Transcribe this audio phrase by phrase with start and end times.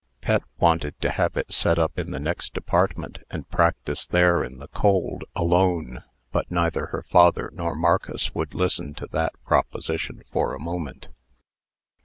[0.19, 4.57] Pet wanted to have it set up in the next apartment, and practise there in
[4.57, 10.55] the cold, alone; but neither her father nor Marcus would listen to that proposition for
[10.55, 11.09] a moment.